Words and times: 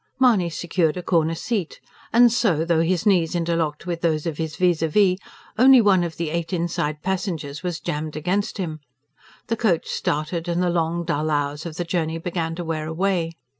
Mahony 0.17 0.49
secured 0.49 0.97
a 0.97 1.03
corner 1.03 1.35
seat; 1.35 1.79
and 2.11 2.31
so, 2.31 2.65
though 2.65 2.81
his 2.81 3.05
knees 3.05 3.35
interlocked 3.35 3.85
with 3.85 4.01
those 4.01 4.25
of 4.25 4.39
his 4.39 4.55
VIS 4.55 4.81
A 4.81 4.87
VIS, 4.87 5.19
only 5.59 5.79
one 5.79 6.03
of 6.03 6.17
the 6.17 6.31
eight 6.31 6.51
inside 6.51 7.03
passengers 7.03 7.61
was 7.61 7.79
jammed 7.79 8.15
against 8.15 8.57
him. 8.57 8.79
The 9.45 9.57
coach 9.57 9.87
started; 9.87 10.47
and 10.47 10.63
the 10.63 10.71
long, 10.71 11.03
dull 11.05 11.29
hours 11.29 11.67
of 11.67 11.75
the 11.75 11.85
journey 11.85 12.17
began 12.17 12.55
to 12.55 12.63
wear 12.65 12.87
away. 12.87 13.33